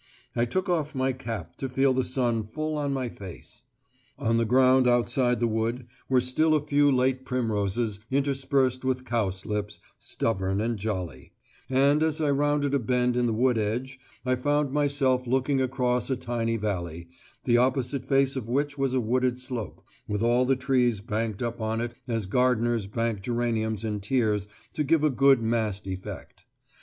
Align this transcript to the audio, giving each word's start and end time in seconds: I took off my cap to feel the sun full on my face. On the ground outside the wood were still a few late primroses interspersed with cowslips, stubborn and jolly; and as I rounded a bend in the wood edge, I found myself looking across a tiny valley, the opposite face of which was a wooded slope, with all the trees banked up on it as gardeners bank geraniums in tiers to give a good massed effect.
I 0.35 0.45
took 0.45 0.67
off 0.67 0.95
my 0.95 1.13
cap 1.13 1.57
to 1.57 1.69
feel 1.69 1.93
the 1.93 2.03
sun 2.03 2.41
full 2.41 2.75
on 2.75 2.91
my 2.91 3.07
face. 3.07 3.61
On 4.17 4.37
the 4.37 4.45
ground 4.45 4.87
outside 4.87 5.39
the 5.39 5.45
wood 5.45 5.85
were 6.09 6.19
still 6.21 6.55
a 6.55 6.65
few 6.65 6.91
late 6.91 7.23
primroses 7.23 7.99
interspersed 8.09 8.83
with 8.83 9.05
cowslips, 9.05 9.79
stubborn 9.99 10.59
and 10.59 10.77
jolly; 10.79 11.33
and 11.69 12.01
as 12.01 12.19
I 12.19 12.31
rounded 12.31 12.73
a 12.73 12.79
bend 12.79 13.15
in 13.15 13.27
the 13.27 13.31
wood 13.33 13.59
edge, 13.59 13.99
I 14.25 14.33
found 14.33 14.71
myself 14.71 15.27
looking 15.27 15.61
across 15.61 16.09
a 16.09 16.15
tiny 16.15 16.57
valley, 16.57 17.07
the 17.43 17.57
opposite 17.57 18.03
face 18.05 18.35
of 18.35 18.49
which 18.49 18.79
was 18.79 18.95
a 18.95 18.99
wooded 18.99 19.37
slope, 19.37 19.85
with 20.07 20.23
all 20.23 20.45
the 20.45 20.55
trees 20.55 20.99
banked 20.99 21.43
up 21.43 21.61
on 21.61 21.79
it 21.79 21.91
as 22.07 22.25
gardeners 22.25 22.87
bank 22.87 23.21
geraniums 23.21 23.83
in 23.83 23.99
tiers 23.99 24.47
to 24.73 24.83
give 24.83 25.03
a 25.03 25.11
good 25.11 25.43
massed 25.43 25.85
effect. 25.85 26.45